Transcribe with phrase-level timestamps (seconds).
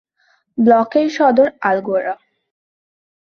[0.57, 2.15] ব্লকের সদর আলগোরা।